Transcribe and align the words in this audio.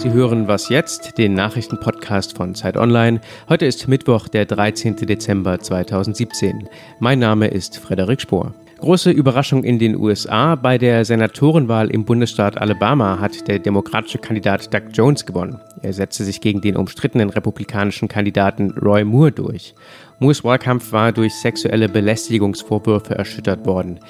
Sie 0.00 0.12
hören 0.12 0.48
Was 0.48 0.70
jetzt, 0.70 1.18
den 1.18 1.34
Nachrichtenpodcast 1.34 2.34
von 2.34 2.54
Zeit 2.54 2.78
Online. 2.78 3.20
Heute 3.50 3.66
ist 3.66 3.86
Mittwoch, 3.86 4.28
der 4.28 4.46
13. 4.46 4.96
Dezember 4.96 5.58
2017. 5.58 6.70
Mein 7.00 7.18
Name 7.18 7.48
ist 7.48 7.76
Frederik 7.76 8.22
Spohr. 8.22 8.54
Große 8.78 9.10
Überraschung 9.10 9.62
in 9.62 9.78
den 9.78 9.94
USA. 9.94 10.54
Bei 10.54 10.78
der 10.78 11.04
Senatorenwahl 11.04 11.90
im 11.90 12.06
Bundesstaat 12.06 12.56
Alabama 12.56 13.20
hat 13.20 13.46
der 13.46 13.58
demokratische 13.58 14.16
Kandidat 14.16 14.72
Doug 14.72 14.84
Jones 14.94 15.26
gewonnen. 15.26 15.60
Er 15.82 15.92
setzte 15.92 16.24
sich 16.24 16.40
gegen 16.40 16.62
den 16.62 16.78
umstrittenen 16.78 17.28
republikanischen 17.28 18.08
Kandidaten 18.08 18.70
Roy 18.70 19.04
Moore 19.04 19.32
durch. 19.32 19.74
Moores 20.18 20.42
Wahlkampf 20.44 20.92
war 20.92 21.12
durch 21.12 21.34
sexuelle 21.34 21.90
Belästigungsvorwürfe 21.90 23.16
erschüttert 23.16 23.66
worden. 23.66 24.00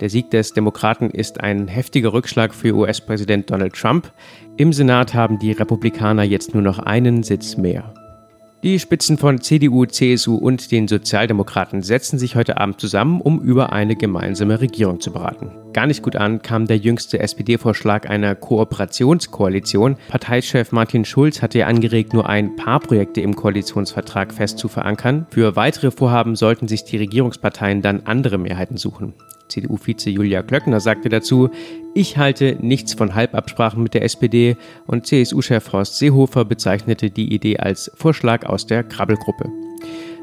Der 0.00 0.08
Sieg 0.08 0.30
des 0.30 0.52
Demokraten 0.52 1.10
ist 1.10 1.40
ein 1.40 1.66
heftiger 1.66 2.12
Rückschlag 2.12 2.54
für 2.54 2.74
US-Präsident 2.74 3.50
Donald 3.50 3.74
Trump. 3.74 4.12
Im 4.56 4.72
Senat 4.72 5.14
haben 5.14 5.38
die 5.40 5.52
Republikaner 5.52 6.22
jetzt 6.22 6.54
nur 6.54 6.62
noch 6.62 6.78
einen 6.78 7.24
Sitz 7.24 7.56
mehr. 7.56 7.92
Die 8.64 8.80
Spitzen 8.80 9.18
von 9.18 9.40
CDU, 9.40 9.86
CSU 9.86 10.34
und 10.34 10.72
den 10.72 10.88
Sozialdemokraten 10.88 11.82
setzen 11.82 12.18
sich 12.18 12.34
heute 12.34 12.58
Abend 12.58 12.80
zusammen, 12.80 13.20
um 13.20 13.40
über 13.40 13.72
eine 13.72 13.94
gemeinsame 13.94 14.60
Regierung 14.60 15.00
zu 15.00 15.12
beraten. 15.12 15.52
Gar 15.72 15.86
nicht 15.86 16.02
gut 16.02 16.16
an 16.16 16.42
kam 16.42 16.66
der 16.66 16.78
jüngste 16.78 17.20
SPD-Vorschlag 17.20 18.08
einer 18.08 18.34
Kooperationskoalition. 18.34 19.96
Parteichef 20.08 20.72
Martin 20.72 21.04
Schulz 21.04 21.40
hatte 21.40 21.60
ja 21.60 21.66
angeregt, 21.68 22.12
nur 22.14 22.28
ein 22.28 22.56
paar 22.56 22.80
Projekte 22.80 23.20
im 23.20 23.36
Koalitionsvertrag 23.36 24.32
fest 24.32 24.58
zu 24.58 24.66
verankern. 24.66 25.28
Für 25.30 25.54
weitere 25.54 25.92
Vorhaben 25.92 26.34
sollten 26.34 26.66
sich 26.66 26.82
die 26.82 26.96
Regierungsparteien 26.96 27.80
dann 27.80 28.06
andere 28.06 28.38
Mehrheiten 28.38 28.76
suchen. 28.76 29.14
CDU-Vize 29.48 30.10
Julia 30.10 30.42
Klöckner 30.42 30.80
sagte 30.80 31.08
dazu, 31.08 31.50
ich 31.94 32.16
halte 32.16 32.56
nichts 32.60 32.94
von 32.94 33.14
Halbabsprachen 33.14 33.82
mit 33.82 33.94
der 33.94 34.04
SPD 34.04 34.56
und 34.86 35.06
CSU-Chef 35.06 35.72
Horst 35.72 35.98
Seehofer 35.98 36.44
bezeichnete 36.44 37.10
die 37.10 37.32
Idee 37.32 37.58
als 37.58 37.90
Vorschlag 37.94 38.46
aus 38.46 38.66
der 38.66 38.84
Krabbelgruppe. 38.84 39.50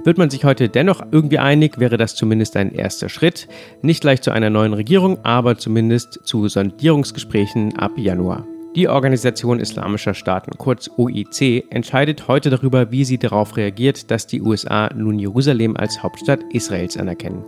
Wird 0.06 0.20
man 0.20 0.30
sich 0.30 0.46
heute 0.46 0.70
dennoch 0.70 1.02
irgendwie 1.12 1.40
einig, 1.40 1.80
wäre 1.80 1.98
das 1.98 2.16
zumindest 2.16 2.56
ein 2.58 2.72
erster 2.72 3.10
Schritt. 3.10 3.48
Nicht 3.82 4.02
gleich 4.02 4.22
zu 4.22 4.30
einer 4.30 4.52
neuen 4.52 4.74
Regierung, 4.74 5.18
aber 5.26 5.58
zumindest 5.58 6.20
zu 6.24 6.48
Sondierungsgesprächen 6.48 7.76
ab 7.78 7.94
Januar. 7.98 8.46
Die 8.76 8.90
Organisation 8.90 9.62
Islamischer 9.62 10.14
Staaten, 10.14 10.58
kurz 10.58 10.90
OIC, 10.98 11.64
entscheidet 11.70 12.28
heute 12.28 12.50
darüber, 12.50 12.92
wie 12.92 13.06
sie 13.06 13.18
darauf 13.18 13.56
reagiert, 13.56 14.12
dass 14.12 14.28
die 14.28 14.42
USA 14.42 14.90
nun 14.94 15.18
Jerusalem 15.18 15.78
als 15.78 16.04
Hauptstadt 16.04 16.42
Israels 16.52 16.98
anerkennen. 16.98 17.46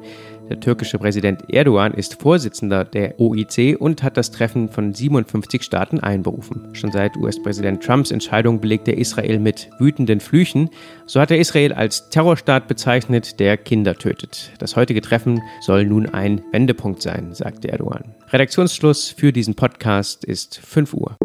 Der 0.50 0.59
türkische 0.62 0.98
Präsident 0.98 1.44
Erdogan 1.50 1.94
ist 1.94 2.22
Vorsitzender 2.22 2.86
der 2.86 3.20
OIC 3.20 3.76
und 3.80 4.02
hat 4.02 4.16
das 4.16 4.31
Treffen 4.31 4.70
von 4.70 4.94
57 4.94 5.62
Staaten 5.62 6.00
einberufen. 6.00 6.70
Schon 6.73 6.92
seit 6.92 7.17
US-Präsident 7.17 7.84
Trumps 7.84 8.12
Entscheidung 8.12 8.62
belegt 8.62 8.88
er 8.88 8.98
Israel 8.98 9.39
mit 9.39 9.70
wütenden 9.78 10.22
Flüchen. 10.22 10.70
So 11.06 11.20
hat 11.20 11.31
er 11.31 11.38
Israel 11.38 11.73
als 11.73 12.09
Terrorstaat 12.09 12.70
bezeichnet, 12.70 13.39
der 13.42 13.58
Kinder 13.58 13.95
tötet. 13.95 14.52
Das 14.59 14.78
heutige 14.78 15.02
Treffen 15.02 15.42
soll 15.59 15.86
nun 15.86 16.08
ein 16.08 16.42
Wendepunkt 16.52 17.02
sein, 17.02 17.34
sagte 17.34 17.67
Erdogan. 17.67 18.16
Redaktionsschluss 18.32 19.09
für 19.09 19.34
diesen 19.34 19.56
Podcast 19.56 20.23
ist 20.23 20.59
5 20.59 20.94
Uhr. 20.94 21.17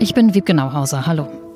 Ich 0.00 0.14
bin 0.14 0.34
Wiebke 0.34 0.54
Nauhauser. 0.54 1.06
Hallo. 1.06 1.47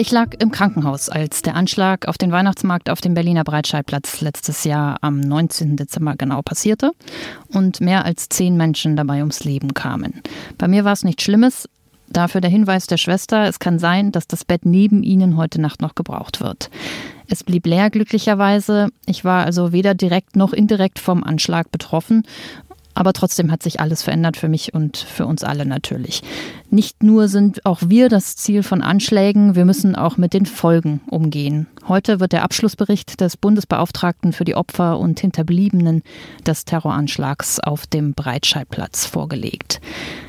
Ich 0.00 0.12
lag 0.12 0.36
im 0.38 0.52
Krankenhaus, 0.52 1.08
als 1.08 1.42
der 1.42 1.56
Anschlag 1.56 2.06
auf 2.06 2.16
den 2.16 2.30
Weihnachtsmarkt 2.30 2.88
auf 2.88 3.00
dem 3.00 3.14
Berliner 3.14 3.42
Breitscheidplatz 3.42 4.20
letztes 4.20 4.62
Jahr 4.62 4.98
am 5.00 5.18
19. 5.18 5.74
Dezember 5.74 6.14
genau 6.16 6.40
passierte 6.40 6.92
und 7.48 7.80
mehr 7.80 8.04
als 8.04 8.28
zehn 8.28 8.56
Menschen 8.56 8.94
dabei 8.94 9.18
ums 9.18 9.42
Leben 9.42 9.74
kamen. 9.74 10.22
Bei 10.56 10.68
mir 10.68 10.84
war 10.84 10.92
es 10.92 11.02
nichts 11.02 11.24
Schlimmes. 11.24 11.68
Dafür 12.06 12.40
der 12.40 12.48
Hinweis 12.48 12.86
der 12.86 12.96
Schwester, 12.96 13.48
es 13.48 13.58
kann 13.58 13.80
sein, 13.80 14.12
dass 14.12 14.28
das 14.28 14.44
Bett 14.44 14.64
neben 14.64 15.02
ihnen 15.02 15.36
heute 15.36 15.60
Nacht 15.60 15.82
noch 15.82 15.96
gebraucht 15.96 16.40
wird. 16.40 16.70
Es 17.26 17.42
blieb 17.42 17.66
leer 17.66 17.90
glücklicherweise. 17.90 18.90
Ich 19.04 19.24
war 19.24 19.44
also 19.44 19.72
weder 19.72 19.94
direkt 19.94 20.36
noch 20.36 20.52
indirekt 20.52 21.00
vom 21.00 21.24
Anschlag 21.24 21.72
betroffen 21.72 22.22
aber 22.98 23.12
trotzdem 23.12 23.52
hat 23.52 23.62
sich 23.62 23.78
alles 23.78 24.02
verändert 24.02 24.36
für 24.36 24.48
mich 24.48 24.74
und 24.74 24.96
für 24.96 25.24
uns 25.24 25.44
alle 25.44 25.64
natürlich. 25.64 26.24
Nicht 26.68 27.04
nur 27.04 27.28
sind 27.28 27.64
auch 27.64 27.78
wir 27.86 28.08
das 28.08 28.34
Ziel 28.34 28.64
von 28.64 28.82
Anschlägen, 28.82 29.54
wir 29.54 29.64
müssen 29.64 29.94
auch 29.94 30.16
mit 30.16 30.34
den 30.34 30.46
Folgen 30.46 31.00
umgehen. 31.06 31.68
Heute 31.86 32.18
wird 32.18 32.32
der 32.32 32.42
Abschlussbericht 32.42 33.20
des 33.20 33.36
Bundesbeauftragten 33.36 34.32
für 34.32 34.44
die 34.44 34.56
Opfer 34.56 34.98
und 34.98 35.20
Hinterbliebenen 35.20 36.02
des 36.44 36.64
Terroranschlags 36.64 37.60
auf 37.60 37.86
dem 37.86 38.14
Breitscheidplatz 38.14 39.06
vorgelegt. 39.06 39.80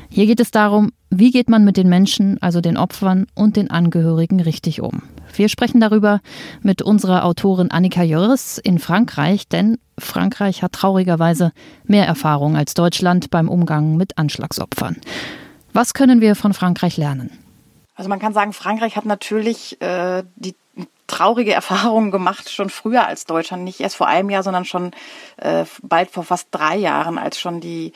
Hier 0.08 0.26
geht 0.26 0.38
es 0.38 0.52
darum, 0.52 0.92
wie 1.10 1.32
geht 1.32 1.50
man 1.50 1.64
mit 1.64 1.76
den 1.76 1.88
Menschen, 1.88 2.40
also 2.40 2.60
den 2.60 2.76
Opfern 2.76 3.26
und 3.34 3.56
den 3.56 3.68
Angehörigen 3.68 4.38
richtig 4.38 4.80
um. 4.80 5.02
Wir 5.34 5.48
sprechen 5.48 5.80
darüber 5.80 6.20
mit 6.62 6.82
unserer 6.82 7.24
Autorin 7.24 7.70
Annika 7.70 8.02
Jöris 8.02 8.58
in 8.58 8.78
Frankreich, 8.78 9.48
denn 9.48 9.78
Frankreich 9.98 10.62
hat 10.62 10.72
traurigerweise 10.72 11.52
mehr 11.84 12.06
Erfahrung 12.06 12.56
als 12.56 12.74
Deutschland 12.74 13.30
beim 13.30 13.48
Umgang 13.48 13.96
mit 13.96 14.18
Anschlagsopfern. 14.18 14.96
Was 15.72 15.94
können 15.94 16.20
wir 16.20 16.34
von 16.34 16.54
Frankreich 16.54 16.96
lernen? 16.96 17.30
Also 17.94 18.08
man 18.08 18.18
kann 18.18 18.32
sagen, 18.32 18.52
Frankreich 18.52 18.96
hat 18.96 19.04
natürlich 19.04 19.80
äh, 19.82 20.24
die 20.36 20.54
traurige 21.06 21.52
Erfahrungen 21.52 22.10
gemacht, 22.10 22.50
schon 22.50 22.70
früher 22.70 23.06
als 23.06 23.24
Deutschland, 23.24 23.64
nicht 23.64 23.80
erst 23.80 23.96
vor 23.96 24.06
einem 24.06 24.30
Jahr, 24.30 24.42
sondern 24.42 24.64
schon 24.64 24.92
äh, 25.36 25.64
bald 25.82 26.10
vor 26.10 26.24
fast 26.24 26.48
drei 26.50 26.76
Jahren, 26.76 27.18
als 27.18 27.38
schon 27.38 27.60
die 27.60 27.92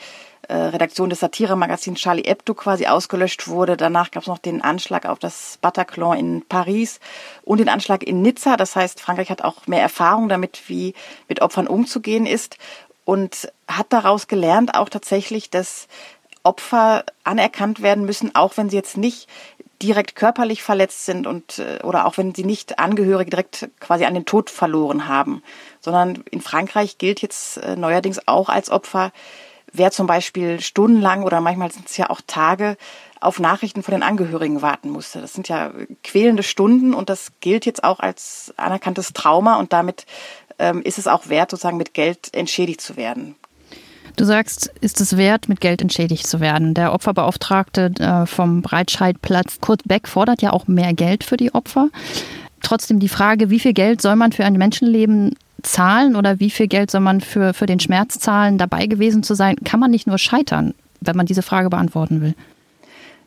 äh, 0.47 0.55
Redaktion 0.55 1.09
des 1.09 1.19
Satiremagazins 1.19 1.99
Charlie 1.99 2.23
Hebdo 2.25 2.53
quasi 2.53 2.87
ausgelöscht 2.87 3.47
wurde. 3.47 3.77
Danach 3.77 4.11
gab 4.11 4.23
es 4.23 4.27
noch 4.27 4.37
den 4.37 4.61
Anschlag 4.61 5.05
auf 5.05 5.19
das 5.19 5.57
Bataclan 5.61 6.17
in 6.17 6.45
Paris 6.47 6.99
und 7.43 7.59
den 7.59 7.69
Anschlag 7.69 8.03
in 8.03 8.21
Nizza. 8.21 8.57
Das 8.57 8.75
heißt, 8.75 8.99
Frankreich 8.99 9.29
hat 9.29 9.43
auch 9.43 9.67
mehr 9.67 9.81
Erfahrung 9.81 10.29
damit, 10.29 10.63
wie 10.67 10.93
mit 11.27 11.41
Opfern 11.41 11.67
umzugehen 11.67 12.25
ist 12.25 12.57
und 13.05 13.51
hat 13.67 13.87
daraus 13.89 14.27
gelernt 14.27 14.75
auch 14.75 14.89
tatsächlich, 14.89 15.49
dass 15.49 15.87
Opfer 16.43 17.03
anerkannt 17.23 17.81
werden 17.81 18.05
müssen, 18.05 18.35
auch 18.35 18.57
wenn 18.57 18.69
sie 18.69 18.77
jetzt 18.77 18.97
nicht 18.97 19.27
direkt 19.81 20.15
körperlich 20.15 20.63
verletzt 20.63 21.05
sind 21.05 21.27
und 21.27 21.59
äh, 21.59 21.83
oder 21.83 22.05
auch 22.05 22.17
wenn 22.17 22.33
sie 22.33 22.45
nicht 22.45 22.79
Angehörige 22.79 23.29
direkt 23.29 23.69
quasi 23.79 24.05
an 24.05 24.13
den 24.13 24.25
Tod 24.25 24.49
verloren 24.49 25.07
haben, 25.07 25.43
sondern 25.81 26.23
in 26.31 26.41
Frankreich 26.41 26.97
gilt 26.97 27.21
jetzt 27.21 27.57
äh, 27.57 27.75
neuerdings 27.75 28.27
auch 28.27 28.49
als 28.49 28.69
Opfer 28.69 29.11
wer 29.77 29.91
zum 29.91 30.07
Beispiel 30.07 30.59
stundenlang 30.59 31.23
oder 31.23 31.41
manchmal 31.41 31.71
sind 31.71 31.87
es 31.87 31.97
ja 31.97 32.09
auch 32.09 32.21
Tage 32.25 32.77
auf 33.19 33.39
Nachrichten 33.39 33.83
von 33.83 33.93
den 33.93 34.03
Angehörigen 34.03 34.61
warten 34.61 34.89
musste. 34.89 35.21
Das 35.21 35.33
sind 35.33 35.49
ja 35.49 35.71
quälende 36.03 36.43
Stunden 36.43 36.93
und 36.93 37.09
das 37.09 37.31
gilt 37.39 37.65
jetzt 37.65 37.83
auch 37.83 37.99
als 37.99 38.53
anerkanntes 38.57 39.13
Trauma 39.13 39.57
und 39.57 39.73
damit 39.73 40.05
ähm, 40.59 40.81
ist 40.83 40.97
es 40.97 41.07
auch 41.07 41.29
wert, 41.29 41.51
sozusagen 41.51 41.77
mit 41.77 41.93
Geld 41.93 42.33
entschädigt 42.33 42.81
zu 42.81 42.97
werden. 42.97 43.35
Du 44.15 44.23
sagst, 44.23 44.71
ist 44.79 45.01
es 45.01 45.17
wert, 45.17 45.49
mit 45.49 45.59
Geld 45.59 45.81
entschädigt 45.81 46.25
zu 46.25 46.39
werden? 46.39 46.73
Der 46.73 46.93
Opferbeauftragte 46.93 47.91
äh, 47.99 48.25
vom 48.25 48.61
Breitscheidplatz, 48.61 49.59
Kurt 49.59 49.81
Beck, 49.85 50.07
fordert 50.07 50.41
ja 50.41 50.53
auch 50.53 50.67
mehr 50.67 50.93
Geld 50.93 51.23
für 51.25 51.35
die 51.35 51.53
Opfer. 51.53 51.89
Trotzdem 52.61 52.99
die 52.99 53.09
Frage, 53.09 53.49
wie 53.49 53.59
viel 53.59 53.73
Geld 53.73 54.01
soll 54.01 54.15
man 54.15 54.31
für 54.31 54.45
ein 54.45 54.53
Menschenleben 54.53 55.35
zahlen 55.61 56.15
oder 56.15 56.39
wie 56.39 56.49
viel 56.49 56.67
Geld 56.67 56.91
soll 56.91 57.01
man 57.01 57.21
für, 57.21 57.53
für 57.53 57.65
den 57.65 57.79
Schmerz 57.79 58.19
zahlen, 58.19 58.57
dabei 58.57 58.87
gewesen 58.87 59.23
zu 59.23 59.33
sein, 59.33 59.55
kann 59.63 59.79
man 59.79 59.91
nicht 59.91 60.07
nur 60.07 60.17
scheitern, 60.17 60.73
wenn 61.01 61.15
man 61.15 61.25
diese 61.25 61.41
Frage 61.41 61.69
beantworten 61.69 62.21
will. 62.21 62.35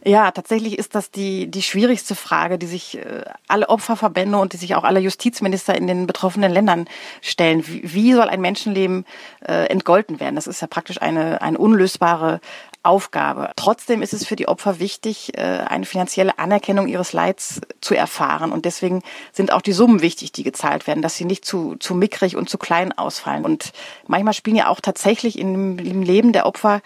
Ja, 0.04 0.31
tatsächlich 0.31 0.78
ist 0.78 0.94
das 0.94 1.10
die, 1.10 1.50
die 1.50 1.62
schwierigste 1.62 2.14
Frage, 2.14 2.56
die 2.56 2.66
sich 2.66 2.98
äh, 2.98 3.25
alle 3.48 3.69
Opferverbände 3.69 4.38
und 4.38 4.53
die 4.53 4.56
sich 4.56 4.76
auch 4.76 4.84
alle 4.84 5.00
Justizminister 5.00 5.75
in 5.75 5.88
den 5.88 6.06
betroffenen 6.06 6.53
Ländern 6.53 6.88
stellen. 7.20 7.64
Wie, 7.66 8.12
soll 8.12 8.28
ein 8.28 8.41
Menschenleben 8.41 9.04
äh, 9.47 9.66
entgolten 9.66 10.21
werden? 10.21 10.36
Das 10.36 10.47
ist 10.47 10.60
ja 10.60 10.68
praktisch 10.68 11.03
eine, 11.03 11.42
eine 11.42 11.59
unlösbare 11.59 12.41
Aufgabe. 12.84 13.50
Trotzdem 13.56 14.03
ist 14.03 14.12
es 14.12 14.24
für 14.24 14.36
die 14.36 14.47
Opfer 14.47 14.78
wichtig, 14.78 15.36
äh, 15.36 15.41
eine 15.41 15.84
finanzielle 15.84 16.39
Anerkennung 16.39 16.86
ihres 16.86 17.12
Leids 17.12 17.60
zu 17.80 17.94
erfahren. 17.94 18.53
Und 18.53 18.66
deswegen 18.66 19.03
sind 19.33 19.53
auch 19.53 19.62
die 19.62 19.72
Summen 19.72 20.01
wichtig, 20.01 20.30
die 20.30 20.44
gezahlt 20.44 20.86
werden, 20.86 21.03
dass 21.03 21.16
sie 21.16 21.24
nicht 21.24 21.44
zu, 21.44 21.74
zu 21.80 21.97
mickrig 21.97 22.36
und 22.36 22.48
zu 22.48 22.56
klein 22.56 22.97
ausfallen. 22.97 23.44
Und 23.44 23.72
manchmal 24.06 24.33
spielen 24.33 24.56
ja 24.56 24.68
auch 24.68 24.80
tatsächlich 24.80 25.39
im 25.41 25.77
Leben 25.77 26.33
der 26.33 26.47
Opfer 26.47 26.83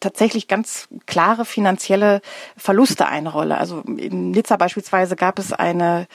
tatsächlich 0.00 0.48
ganz 0.48 0.88
klare 1.06 1.44
finanzielle 1.44 2.20
Verluste 2.56 3.06
eine 3.06 3.30
Rolle. 3.30 3.58
Also 3.58 3.80
in 3.80 4.30
Nizza 4.32 4.56
beispielsweise 4.56 5.16
gab 5.16 5.38
es 5.38 5.52
eine 5.52 6.06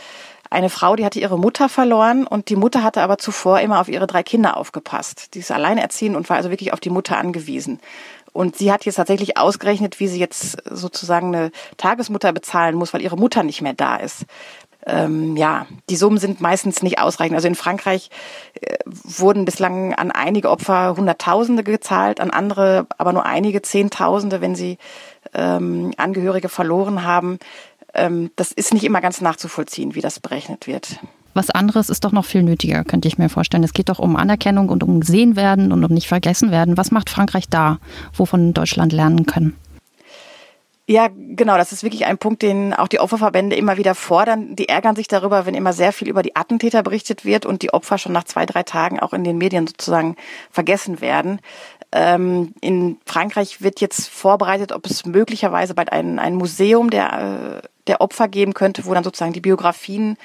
eine 0.52 0.70
Frau, 0.70 0.96
die 0.96 1.04
hatte 1.04 1.20
ihre 1.20 1.40
Mutter 1.40 1.70
verloren 1.70 2.26
und 2.28 2.50
die 2.50 2.56
Mutter 2.56 2.84
hatte 2.84 3.02
aber 3.02 3.18
zuvor 3.18 3.60
immer 3.60 3.82
auf 3.82 3.90
ihre 3.90 4.08
drei 4.08 4.24
Kinder 4.24 4.58
aufgepasst. 4.58 5.34
Die 5.34 5.40
ist 5.40 5.52
alleinerziehend 5.52 6.16
und 6.16 6.30
war 6.30 6.38
also 6.38 6.50
wirklich 6.50 6.72
auf 6.72 6.80
die 6.80 6.92
Mutter 6.92 7.18
angewiesen. 7.18 7.80
Und 8.32 8.58
sie 8.58 8.72
hat 8.72 8.86
jetzt 8.86 8.96
tatsächlich 8.96 9.38
ausgerechnet, 9.38 10.00
wie 10.02 10.08
sie 10.08 10.20
jetzt 10.20 10.58
sozusagen 10.70 11.34
eine 11.34 11.52
Tagesmutter 11.78 12.34
bezahlen 12.34 12.76
muss, 12.76 12.94
weil 12.94 13.02
ihre 13.02 13.16
Mutter 13.16 13.44
nicht 13.44 13.62
mehr 13.62 13.74
da 13.74 13.96
ist. 13.96 14.26
Ähm, 14.86 15.36
ja, 15.36 15.66
die 15.90 15.96
Summen 15.96 16.18
sind 16.18 16.42
meistens 16.42 16.84
nicht 16.84 17.00
ausreichend. 17.00 17.36
Also 17.36 17.48
in 17.48 17.56
Frankreich 17.56 18.10
äh, 18.62 18.78
wurden 18.86 19.46
bislang 19.46 19.94
an 19.94 20.12
einige 20.12 20.50
Opfer 20.50 20.96
Hunderttausende 20.96 21.64
gezahlt, 21.64 22.20
an 22.20 22.30
andere 22.30 22.86
aber 22.98 23.14
nur 23.14 23.26
einige 23.26 23.62
Zehntausende, 23.62 24.42
wenn 24.42 24.56
sie 24.56 24.78
ähm, 25.34 25.92
Angehörige 25.98 26.50
verloren 26.50 27.04
haben. 27.04 27.40
Ähm, 27.94 28.32
das 28.36 28.52
ist 28.52 28.74
nicht 28.74 28.84
immer 28.84 29.02
ganz 29.02 29.22
nachzuvollziehen, 29.22 29.96
wie 29.96 30.02
das 30.02 30.20
berechnet 30.20 30.68
wird. 30.68 31.00
Was 31.34 31.50
anderes 31.50 31.90
ist 31.90 32.06
doch 32.06 32.14
noch 32.14 32.24
viel 32.24 32.44
nötiger, 32.44 32.86
könnte 32.86 33.10
ich 33.10 33.18
mir 33.18 33.28
vorstellen. 33.28 33.64
Es 33.64 33.74
geht 33.74 33.90
doch 33.90 34.00
um 34.00 34.16
Anerkennung 34.16 34.70
und 34.70 34.84
um 34.84 35.02
gesehen 35.02 35.36
werden 35.36 35.74
und 35.74 35.84
um 35.84 35.92
nicht 35.92 36.08
vergessen 36.08 36.50
werden. 36.50 36.78
Was 36.78 36.92
macht 36.92 37.10
Frankreich 37.10 37.50
da, 37.50 37.80
wovon 38.14 38.54
Deutschland 38.54 38.94
lernen 38.94 39.26
können? 39.26 39.54
Ja, 40.88 41.10
genau. 41.12 41.58
Das 41.58 41.72
ist 41.72 41.82
wirklich 41.82 42.06
ein 42.06 42.20
Punkt, 42.20 42.44
den 42.44 42.74
auch 42.74 42.88
die 42.88 43.00
Opferverbände 43.00 43.56
immer 43.56 43.78
wieder 43.78 43.96
fordern. 43.96 44.56
Die 44.56 44.70
ärgern 44.70 44.96
sich 44.96 45.08
darüber, 45.08 45.48
wenn 45.48 45.56
immer 45.56 45.74
sehr 45.74 45.92
viel 45.92 46.08
über 46.08 46.22
die 46.22 46.36
Attentäter 46.36 46.84
berichtet 46.84 47.26
wird 47.26 47.48
und 47.48 47.64
die 47.64 47.74
Opfer 47.74 47.98
schon 47.98 48.14
nach 48.14 48.26
zwei, 48.26 48.46
drei 48.46 48.62
Tagen 48.62 49.00
auch 49.00 49.14
in 49.14 49.24
den 49.24 49.40
Medien 49.40 49.66
sozusagen 49.66 50.16
vergessen 50.52 51.02
werden. 51.02 51.40
Ähm, 51.92 52.54
in 52.62 52.98
Frankreich 53.06 53.64
wird 53.64 53.82
jetzt 53.82 54.08
vorbereitet, 54.10 54.74
ob 54.74 54.86
es 54.86 55.06
möglicherweise 55.06 55.74
bald 55.74 55.92
ein, 55.92 56.20
ein 56.20 56.36
Museum 56.36 56.92
der, 56.92 57.62
äh, 57.64 57.68
der 57.88 58.02
Opfer 58.02 58.28
geben 58.28 58.54
könnte, 58.54 58.86
wo 58.86 58.94
dann 58.94 59.04
sozusagen 59.04 59.34
die 59.34 59.42
Biografien 59.42 60.18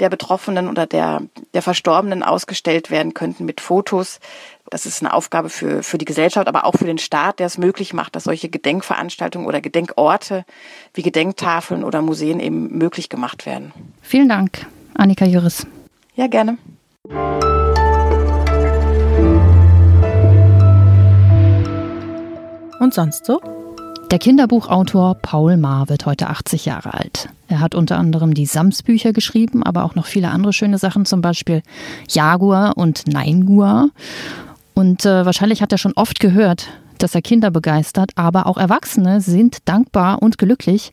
der 0.00 0.08
Betroffenen 0.08 0.68
oder 0.68 0.86
der, 0.86 1.22
der 1.54 1.62
Verstorbenen 1.62 2.22
ausgestellt 2.22 2.90
werden 2.90 3.14
könnten 3.14 3.44
mit 3.44 3.60
Fotos. 3.60 4.20
Das 4.70 4.84
ist 4.84 5.02
eine 5.02 5.14
Aufgabe 5.14 5.48
für, 5.48 5.82
für 5.82 5.96
die 5.96 6.04
Gesellschaft, 6.04 6.46
aber 6.46 6.66
auch 6.66 6.74
für 6.74 6.84
den 6.84 6.98
Staat, 6.98 7.38
der 7.38 7.46
es 7.46 7.56
möglich 7.56 7.94
macht, 7.94 8.14
dass 8.14 8.24
solche 8.24 8.50
Gedenkveranstaltungen 8.50 9.46
oder 9.46 9.60
Gedenkorte 9.60 10.44
wie 10.92 11.02
Gedenktafeln 11.02 11.84
oder 11.84 12.02
Museen 12.02 12.38
eben 12.38 12.76
möglich 12.76 13.08
gemacht 13.08 13.46
werden. 13.46 13.72
Vielen 14.02 14.28
Dank, 14.28 14.66
Annika 14.94 15.24
Juris. 15.24 15.66
Ja, 16.16 16.26
gerne. 16.26 16.58
Und 22.80 22.94
sonst 22.94 23.24
so? 23.24 23.40
Der 24.10 24.18
Kinderbuchautor 24.18 25.16
Paul 25.16 25.56
Maar 25.56 25.88
wird 25.88 26.06
heute 26.06 26.28
80 26.28 26.64
Jahre 26.64 26.94
alt. 26.94 27.28
Er 27.46 27.60
hat 27.60 27.74
unter 27.74 27.98
anderem 27.98 28.34
die 28.34 28.46
Sams-Bücher 28.46 29.12
geschrieben, 29.12 29.62
aber 29.62 29.84
auch 29.84 29.94
noch 29.94 30.06
viele 30.06 30.30
andere 30.30 30.52
schöne 30.52 30.78
Sachen, 30.78 31.04
zum 31.04 31.20
Beispiel 31.20 31.62
Jaguar 32.08 32.76
und 32.76 33.06
Neingua. 33.06 33.88
Und 34.78 35.04
äh, 35.04 35.26
wahrscheinlich 35.26 35.60
hat 35.60 35.72
er 35.72 35.78
schon 35.78 35.94
oft 35.94 36.20
gehört, 36.20 36.68
dass 36.98 37.12
er 37.12 37.20
Kinder 37.20 37.50
begeistert, 37.50 38.12
aber 38.14 38.46
auch 38.46 38.56
Erwachsene 38.56 39.20
sind 39.20 39.56
dankbar 39.64 40.22
und 40.22 40.38
glücklich 40.38 40.92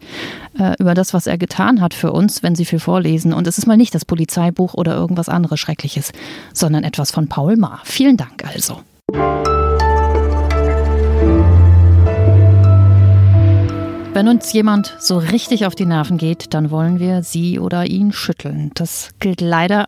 äh, 0.57 0.73
über 0.79 0.95
das, 0.95 1.13
was 1.13 1.27
er 1.27 1.37
getan 1.37 1.81
hat 1.81 1.93
für 1.93 2.11
uns, 2.11 2.41
wenn 2.41 2.55
sie 2.55 2.65
viel 2.65 2.79
vorlesen. 2.79 3.31
Und 3.31 3.45
es 3.45 3.59
ist 3.59 3.67
mal 3.67 3.77
nicht 3.77 3.93
das 3.93 4.03
Polizeibuch 4.03 4.73
oder 4.73 4.95
irgendwas 4.95 5.29
anderes 5.29 5.59
Schreckliches, 5.59 6.13
sondern 6.51 6.83
etwas 6.83 7.11
von 7.11 7.27
Paul 7.27 7.57
Maar. 7.57 7.81
Vielen 7.83 8.17
Dank 8.17 8.43
also. 8.43 8.79
Wenn 14.15 14.27
uns 14.27 14.51
jemand 14.51 14.95
so 14.97 15.19
richtig 15.19 15.67
auf 15.67 15.75
die 15.75 15.85
Nerven 15.85 16.17
geht, 16.17 16.55
dann 16.55 16.71
wollen 16.71 16.99
wir 16.99 17.21
sie 17.21 17.59
oder 17.59 17.85
ihn 17.85 18.13
schütteln. 18.13 18.71
Das 18.73 19.09
gilt 19.19 19.41
leider 19.41 19.85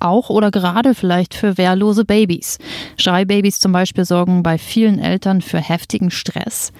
auch 0.00 0.30
oder 0.30 0.50
gerade 0.50 0.94
vielleicht 0.94 1.34
für 1.34 1.58
wehrlose 1.58 2.04
Babys. 2.04 2.58
Schreibabys 2.96 3.60
zum 3.60 3.72
Beispiel 3.72 4.04
sorgen 4.04 4.42
bei 4.42 4.58
vielen 4.58 4.98
Eltern 4.98 5.40
für 5.40 5.58
heftigen 5.58 6.10
Stress. 6.10 6.72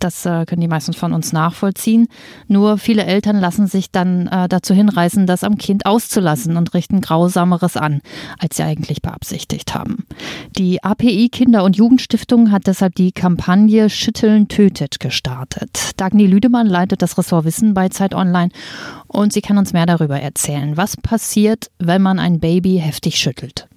Das 0.00 0.24
äh, 0.24 0.46
können 0.46 0.62
die 0.62 0.68
meisten 0.68 0.94
von 0.94 1.12
uns 1.12 1.32
nachvollziehen. 1.32 2.08
Nur 2.48 2.78
viele 2.78 3.04
Eltern 3.04 3.38
lassen 3.38 3.66
sich 3.66 3.90
dann 3.90 4.26
äh, 4.26 4.48
dazu 4.48 4.74
hinreißen, 4.74 5.26
das 5.26 5.44
am 5.44 5.58
Kind 5.58 5.86
auszulassen 5.86 6.56
und 6.56 6.74
richten 6.74 7.02
Grausameres 7.02 7.76
an, 7.76 8.00
als 8.38 8.56
sie 8.56 8.62
eigentlich 8.62 9.02
beabsichtigt 9.02 9.74
haben. 9.74 10.06
Die 10.56 10.82
API 10.82 11.28
Kinder- 11.28 11.64
und 11.64 11.76
Jugendstiftung 11.76 12.50
hat 12.50 12.66
deshalb 12.66 12.94
die 12.94 13.12
Kampagne 13.12 13.90
Schütteln 13.90 14.48
tötet 14.48 15.00
gestartet. 15.00 15.92
Dagny 15.98 16.26
Lüdemann 16.26 16.66
leitet 16.66 17.02
das 17.02 17.18
Ressort 17.18 17.44
Wissen 17.44 17.74
bei 17.74 17.90
Zeit 17.90 18.14
Online 18.14 18.50
und 19.06 19.34
sie 19.34 19.42
kann 19.42 19.58
uns 19.58 19.74
mehr 19.74 19.86
darüber 19.86 20.18
erzählen. 20.18 20.78
Was 20.78 20.96
passiert, 20.96 21.70
wenn 21.78 22.00
man 22.00 22.18
ein 22.18 22.40
Baby 22.40 22.78
heftig 22.78 23.16
schüttelt? 23.16 23.69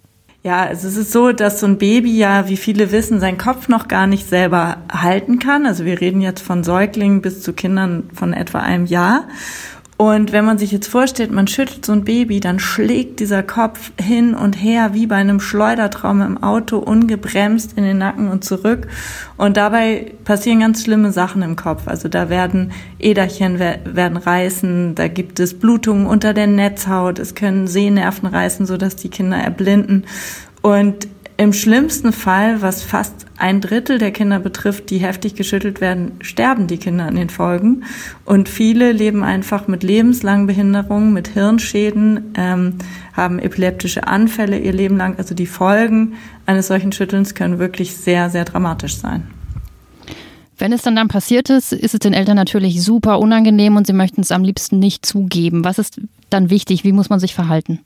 Ja, 0.45 0.63
also 0.65 0.89
es 0.89 0.97
ist 0.97 1.13
so, 1.13 1.31
dass 1.31 1.61
so 1.61 1.65
ein 1.65 1.77
Baby 1.77 2.17
ja, 2.17 2.49
wie 2.49 2.57
viele 2.57 2.91
wissen, 2.91 3.21
seinen 3.21 3.37
Kopf 3.37 3.69
noch 3.69 3.87
gar 3.87 4.07
nicht 4.07 4.27
selber 4.27 4.77
halten 4.91 5.39
kann. 5.39 5.65
Also 5.65 5.85
wir 5.85 6.01
reden 6.01 6.19
jetzt 6.19 6.41
von 6.41 6.65
Säuglingen 6.65 7.21
bis 7.21 7.41
zu 7.41 7.53
Kindern 7.53 8.09
von 8.13 8.33
etwa 8.33 8.59
einem 8.59 8.85
Jahr. 8.85 9.29
Und 9.97 10.31
wenn 10.31 10.43
man 10.43 10.57
sich 10.57 10.71
jetzt 10.71 10.87
vorstellt, 10.87 11.31
man 11.31 11.47
schüttelt 11.47 11.85
so 11.85 11.91
ein 11.91 12.03
Baby, 12.03 12.39
dann 12.39 12.59
schlägt 12.59 13.19
dieser 13.19 13.43
Kopf 13.43 13.91
hin 14.01 14.33
und 14.33 14.53
her 14.53 14.93
wie 14.93 15.05
bei 15.05 15.17
einem 15.17 15.39
Schleudertraum 15.39 16.21
im 16.21 16.41
Auto 16.41 16.77
ungebremst 16.77 17.77
in 17.77 17.83
den 17.83 17.99
Nacken 17.99 18.27
und 18.27 18.43
zurück. 18.43 18.87
Und 19.37 19.55
dabei 19.55 20.13
passieren 20.25 20.61
ganz 20.61 20.83
schlimme 20.83 21.11
Sachen 21.11 21.43
im 21.43 21.55
Kopf. 21.55 21.87
Also 21.87 22.09
da 22.09 22.29
werden 22.29 22.71
Äderchen 22.99 23.59
werden 23.59 24.17
reißen, 24.17 24.95
da 24.95 25.07
gibt 25.07 25.39
es 25.39 25.59
Blutungen 25.59 26.07
unter 26.07 26.33
der 26.33 26.47
Netzhaut, 26.47 27.19
es 27.19 27.35
können 27.35 27.67
Sehnerven 27.67 28.27
reißen, 28.27 28.65
sodass 28.65 28.95
die 28.95 29.09
Kinder 29.09 29.37
erblinden. 29.37 30.05
Und 30.63 31.07
im 31.37 31.53
schlimmsten 31.53 32.13
Fall, 32.13 32.61
was 32.61 32.83
fast 32.83 33.25
ein 33.37 33.59
Drittel 33.59 33.97
der 33.97 34.11
Kinder 34.11 34.39
betrifft, 34.39 34.89
die 34.89 34.99
heftig 34.99 35.35
geschüttelt 35.35 35.81
werden, 35.81 36.13
sterben 36.21 36.67
die 36.67 36.77
Kinder 36.77 37.05
an 37.05 37.15
den 37.15 37.29
Folgen. 37.29 37.83
Und 38.23 38.49
viele 38.49 38.91
leben 38.91 39.23
einfach 39.23 39.67
mit 39.67 39.83
lebenslangen 39.83 40.47
Behinderungen, 40.47 41.11
mit 41.13 41.29
Hirnschäden, 41.29 42.33
ähm, 42.35 42.75
haben 43.13 43.39
epileptische 43.39 44.07
Anfälle 44.07 44.59
ihr 44.59 44.73
Leben 44.73 44.97
lang. 44.97 45.17
Also 45.17 45.33
die 45.33 45.47
Folgen 45.47 46.13
eines 46.45 46.67
solchen 46.67 46.91
Schüttelns 46.91 47.33
können 47.33 47.59
wirklich 47.59 47.95
sehr, 47.95 48.29
sehr 48.29 48.45
dramatisch 48.45 48.97
sein. 48.97 49.27
Wenn 50.57 50.71
es 50.71 50.83
dann 50.83 50.95
dann 50.95 51.07
passiert 51.07 51.49
ist, 51.49 51.73
ist 51.73 51.93
es 51.93 51.99
den 51.99 52.13
Eltern 52.13 52.35
natürlich 52.35 52.83
super 52.83 53.19
unangenehm 53.19 53.75
und 53.75 53.87
sie 53.87 53.93
möchten 53.93 54.21
es 54.21 54.31
am 54.31 54.43
liebsten 54.43 54.79
nicht 54.79 55.05
zugeben. 55.05 55.65
Was 55.65 55.79
ist 55.79 55.99
dann 56.29 56.49
wichtig? 56.49 56.83
Wie 56.83 56.91
muss 56.91 57.09
man 57.09 57.19
sich 57.19 57.33
verhalten? 57.33 57.79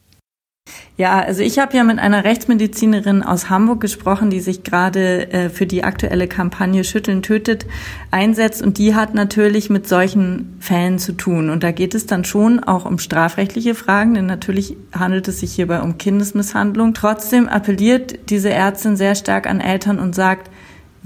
Ja, 0.98 1.20
also 1.20 1.44
ich 1.44 1.60
habe 1.60 1.78
ja 1.78 1.84
mit 1.84 2.00
einer 2.00 2.24
Rechtsmedizinerin 2.24 3.22
aus 3.22 3.52
Hamburg 3.52 3.82
gesprochen, 3.82 4.32
die 4.32 4.40
sich 4.40 4.64
gerade 4.64 5.32
äh, 5.32 5.50
für 5.50 5.68
die 5.68 5.84
aktuelle 5.84 6.28
Kampagne 6.28 6.84
Schütteln 6.84 7.22
tötet 7.22 7.68
einsetzt 8.10 8.64
und 8.64 8.80
die 8.80 8.96
hat 8.96 9.14
natürlich 9.14 9.70
mit 9.70 9.88
solchen 9.88 10.58
Fällen 10.60 10.98
zu 10.98 11.14
tun. 11.14 11.52
Und 11.52 11.64
da 11.64 11.72
geht 11.72 11.94
es 11.94 12.08
dann 12.08 12.26
schon 12.26 12.64
auch 12.64 12.86
um 12.86 12.98
strafrechtliche 12.98 13.76
Fragen, 13.76 14.16
denn 14.16 14.26
natürlich 14.26 14.76
handelt 14.92 15.28
es 15.28 15.42
sich 15.42 15.54
hierbei 15.54 15.82
um 15.82 16.00
Kindesmisshandlung. 16.00 16.96
Trotzdem 16.96 17.48
appelliert 17.48 18.30
diese 18.30 18.50
Ärztin 18.50 18.98
sehr 18.98 19.14
stark 19.14 19.48
an 19.48 19.62
Eltern 19.62 20.00
und 20.00 20.16
sagt, 20.16 20.50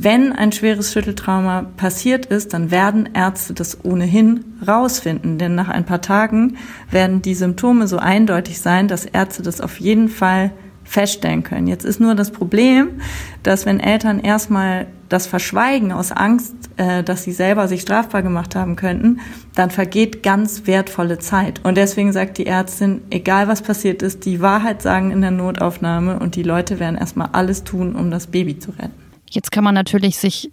wenn 0.03 0.33
ein 0.33 0.51
schweres 0.51 0.93
Schütteltrauma 0.93 1.67
passiert 1.77 2.25
ist, 2.25 2.53
dann 2.53 2.71
werden 2.71 3.09
Ärzte 3.13 3.53
das 3.53 3.85
ohnehin 3.85 4.45
rausfinden, 4.67 5.37
denn 5.37 5.53
nach 5.53 5.69
ein 5.69 5.85
paar 5.85 6.01
Tagen 6.01 6.57
werden 6.89 7.21
die 7.21 7.35
Symptome 7.35 7.87
so 7.87 7.97
eindeutig 7.97 8.61
sein, 8.61 8.87
dass 8.87 9.05
Ärzte 9.05 9.43
das 9.43 9.61
auf 9.61 9.79
jeden 9.79 10.09
Fall 10.09 10.51
feststellen 10.83 11.43
können. 11.43 11.67
Jetzt 11.67 11.85
ist 11.85 11.99
nur 11.99 12.15
das 12.15 12.31
Problem, 12.31 13.01
dass 13.43 13.67
wenn 13.67 13.79
Eltern 13.79 14.19
erstmal 14.19 14.87
das 15.07 15.27
verschweigen 15.27 15.91
aus 15.91 16.11
Angst, 16.11 16.55
äh, 16.77 17.03
dass 17.03 17.23
sie 17.23 17.31
selber 17.31 17.67
sich 17.67 17.81
strafbar 17.81 18.23
gemacht 18.23 18.55
haben 18.55 18.75
könnten, 18.75 19.19
dann 19.53 19.69
vergeht 19.69 20.23
ganz 20.23 20.65
wertvolle 20.65 21.19
Zeit. 21.19 21.61
Und 21.63 21.75
deswegen 21.77 22.11
sagt 22.11 22.39
die 22.39 22.47
Ärztin, 22.47 23.01
egal 23.09 23.47
was 23.47 23.61
passiert 23.61 24.01
ist, 24.01 24.25
die 24.25 24.41
Wahrheit 24.41 24.81
sagen 24.81 25.11
in 25.11 25.21
der 25.21 25.31
Notaufnahme 25.31 26.17
und 26.17 26.35
die 26.35 26.43
Leute 26.43 26.79
werden 26.79 26.97
erstmal 26.97 27.29
alles 27.33 27.63
tun, 27.63 27.95
um 27.95 28.09
das 28.09 28.27
Baby 28.27 28.57
zu 28.57 28.71
retten. 28.71 29.00
Jetzt 29.31 29.51
kann 29.51 29.63
man 29.63 29.73
natürlich 29.73 30.17
sich 30.17 30.51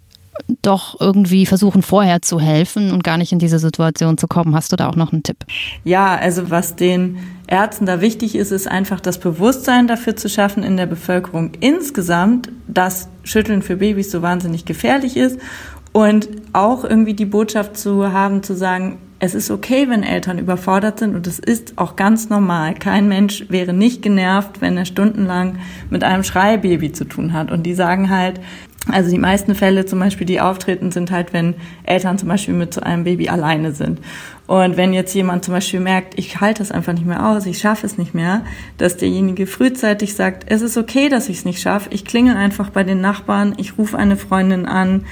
doch 0.61 0.99
irgendwie 0.99 1.45
versuchen, 1.45 1.81
vorher 1.81 2.21
zu 2.21 2.39
helfen 2.39 2.91
und 2.91 3.03
gar 3.03 3.17
nicht 3.17 3.31
in 3.31 3.39
diese 3.39 3.59
Situation 3.59 4.17
zu 4.17 4.27
kommen. 4.27 4.55
Hast 4.55 4.71
du 4.71 4.75
da 4.75 4.89
auch 4.89 4.95
noch 4.95 5.11
einen 5.11 5.21
Tipp? 5.23 5.37
Ja, 5.83 6.15
also 6.15 6.49
was 6.49 6.75
den 6.75 7.17
Ärzten 7.47 7.85
da 7.85 8.01
wichtig 8.01 8.35
ist, 8.35 8.51
ist 8.51 8.67
einfach 8.67 8.99
das 8.99 9.19
Bewusstsein 9.19 9.87
dafür 9.87 10.15
zu 10.15 10.29
schaffen 10.29 10.63
in 10.63 10.77
der 10.77 10.85
Bevölkerung 10.85 11.51
insgesamt, 11.59 12.49
dass 12.67 13.09
Schütteln 13.23 13.61
für 13.61 13.77
Babys 13.77 14.11
so 14.11 14.21
wahnsinnig 14.21 14.65
gefährlich 14.65 15.17
ist 15.17 15.39
und 15.91 16.29
auch 16.53 16.83
irgendwie 16.83 17.13
die 17.13 17.25
Botschaft 17.25 17.77
zu 17.77 18.11
haben, 18.11 18.43
zu 18.43 18.55
sagen, 18.55 18.99
es 19.19 19.35
ist 19.35 19.51
okay, 19.51 19.89
wenn 19.89 20.03
Eltern 20.03 20.39
überfordert 20.39 20.99
sind 20.99 21.15
und 21.15 21.27
es 21.27 21.39
ist 21.39 21.73
auch 21.77 21.95
ganz 21.97 22.29
normal. 22.29 22.73
Kein 22.73 23.09
Mensch 23.09 23.45
wäre 23.49 23.73
nicht 23.73 24.01
genervt, 24.01 24.61
wenn 24.61 24.77
er 24.77 24.85
stundenlang 24.85 25.59
mit 25.89 26.03
einem 26.03 26.23
Schreibaby 26.23 26.93
zu 26.93 27.03
tun 27.03 27.33
hat. 27.33 27.51
Und 27.51 27.63
die 27.63 27.73
sagen 27.73 28.09
halt, 28.09 28.39
also 28.87 29.11
die 29.11 29.17
meisten 29.17 29.55
Fälle 29.55 29.85
zum 29.85 29.99
Beispiel, 29.99 30.25
die 30.25 30.39
auftreten, 30.39 30.91
sind 30.91 31.11
halt, 31.11 31.33
wenn 31.33 31.55
Eltern 31.83 32.17
zum 32.17 32.29
Beispiel 32.29 32.53
mit 32.53 32.73
so 32.73 32.81
einem 32.81 33.03
Baby 33.03 33.27
alleine 33.27 33.73
sind. 33.73 33.99
Und 34.47 34.77
wenn 34.77 34.93
jetzt 34.93 35.13
jemand 35.13 35.43
zum 35.43 35.53
Beispiel 35.53 35.81
merkt, 35.81 36.17
ich 36.17 36.39
halte 36.39 36.63
es 36.63 36.71
einfach 36.71 36.93
nicht 36.93 37.05
mehr 37.05 37.27
aus, 37.27 37.45
ich 37.45 37.59
schaffe 37.59 37.85
es 37.85 37.97
nicht 37.97 38.15
mehr, 38.15 38.43
dass 38.77 38.97
derjenige 38.97 39.47
frühzeitig 39.47 40.15
sagt, 40.15 40.45
es 40.47 40.61
ist 40.61 40.77
okay, 40.77 41.09
dass 41.09 41.29
ich 41.29 41.39
es 41.39 41.45
nicht 41.45 41.61
schaffe, 41.61 41.89
ich 41.91 42.05
klingel 42.05 42.35
einfach 42.35 42.69
bei 42.69 42.83
den 42.83 43.01
Nachbarn, 43.01 43.53
ich 43.57 43.77
rufe 43.77 43.97
eine 43.97 44.15
Freundin 44.15 44.65
an 44.65 45.05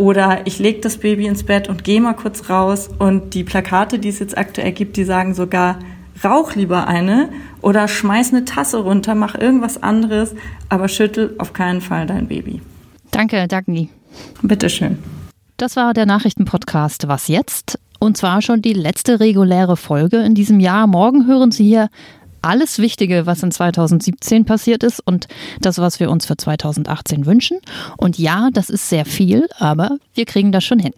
oder 0.00 0.46
ich 0.46 0.58
lege 0.58 0.80
das 0.80 0.96
Baby 0.96 1.26
ins 1.26 1.44
Bett 1.44 1.68
und 1.68 1.84
gehe 1.84 2.00
mal 2.00 2.14
kurz 2.14 2.48
raus. 2.48 2.88
Und 2.98 3.34
die 3.34 3.44
Plakate, 3.44 3.98
die 3.98 4.08
es 4.08 4.18
jetzt 4.18 4.36
aktuell 4.36 4.72
gibt, 4.72 4.96
die 4.96 5.04
sagen 5.04 5.34
sogar, 5.34 5.78
rauch 6.24 6.54
lieber 6.54 6.88
eine 6.88 7.28
oder 7.60 7.86
schmeiß 7.86 8.32
eine 8.32 8.46
Tasse 8.46 8.78
runter, 8.78 9.14
mach 9.14 9.34
irgendwas 9.34 9.82
anderes, 9.82 10.34
aber 10.70 10.88
schüttel 10.88 11.34
auf 11.36 11.52
keinen 11.52 11.82
Fall 11.82 12.06
dein 12.06 12.28
Baby. 12.28 12.62
Danke, 13.10 13.46
Dagny. 13.46 13.90
Bitteschön. 14.40 14.98
Das 15.58 15.76
war 15.76 15.92
der 15.92 16.06
Nachrichtenpodcast 16.06 17.06
Was 17.06 17.28
jetzt? 17.28 17.78
Und 17.98 18.16
zwar 18.16 18.40
schon 18.40 18.62
die 18.62 18.72
letzte 18.72 19.20
reguläre 19.20 19.76
Folge 19.76 20.16
in 20.16 20.34
diesem 20.34 20.58
Jahr. 20.60 20.86
Morgen 20.86 21.26
hören 21.26 21.50
Sie 21.50 21.64
hier 21.64 21.90
alles 22.42 22.78
Wichtige, 22.78 23.26
was 23.26 23.42
in 23.42 23.50
2017 23.50 24.44
passiert 24.44 24.82
ist 24.82 25.00
und 25.00 25.28
das, 25.60 25.78
was 25.78 26.00
wir 26.00 26.10
uns 26.10 26.26
für 26.26 26.36
2018 26.36 27.26
wünschen. 27.26 27.58
Und 27.96 28.18
ja, 28.18 28.48
das 28.52 28.70
ist 28.70 28.88
sehr 28.88 29.04
viel, 29.04 29.48
aber 29.58 29.98
wir 30.14 30.24
kriegen 30.24 30.52
das 30.52 30.64
schon 30.64 30.78
hin. 30.78 30.92